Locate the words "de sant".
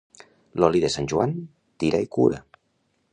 0.85-1.09